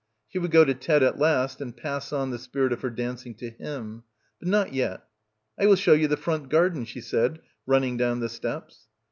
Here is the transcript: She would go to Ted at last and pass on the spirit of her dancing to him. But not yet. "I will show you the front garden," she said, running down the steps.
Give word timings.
She 0.29 0.39
would 0.39 0.49
go 0.49 0.65
to 0.65 0.73
Ted 0.73 1.03
at 1.03 1.19
last 1.19 1.61
and 1.61 1.77
pass 1.77 2.11
on 2.11 2.31
the 2.31 2.39
spirit 2.39 2.73
of 2.73 2.81
her 2.81 2.89
dancing 2.89 3.35
to 3.35 3.51
him. 3.51 4.01
But 4.39 4.47
not 4.47 4.73
yet. 4.73 5.03
"I 5.59 5.67
will 5.67 5.75
show 5.75 5.93
you 5.93 6.07
the 6.07 6.17
front 6.17 6.49
garden," 6.49 6.85
she 6.85 7.01
said, 7.01 7.39
running 7.67 7.97
down 7.97 8.19
the 8.19 8.27
steps. 8.29 8.87